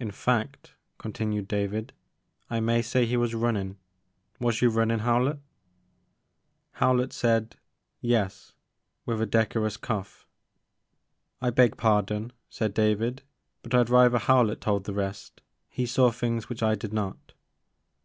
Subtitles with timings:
[0.00, 1.92] In fact," continued David,
[2.50, 3.76] I may say he was runnin'.
[4.40, 5.38] Was you rtmnin', Howlett?"
[6.72, 7.54] Howlett said
[8.00, 8.54] Yes,"
[9.06, 10.26] with a decorous cough."
[11.40, 13.22] I beg pardon," said David,
[13.62, 15.42] but I 'd rather Howlett told the rest.
[15.68, 17.34] He saw things which I did not."